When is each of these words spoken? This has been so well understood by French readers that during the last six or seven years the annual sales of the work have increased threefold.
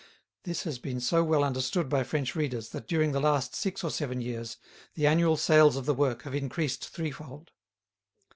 This 0.45 0.63
has 0.63 0.79
been 0.79 0.99
so 0.99 1.23
well 1.23 1.43
understood 1.43 1.87
by 1.87 2.01
French 2.03 2.33
readers 2.35 2.69
that 2.69 2.87
during 2.87 3.11
the 3.11 3.19
last 3.19 3.53
six 3.53 3.83
or 3.83 3.91
seven 3.91 4.19
years 4.19 4.57
the 4.95 5.05
annual 5.05 5.37
sales 5.37 5.75
of 5.77 5.85
the 5.85 5.93
work 5.93 6.23
have 6.23 6.33
increased 6.33 6.89
threefold. 6.89 7.51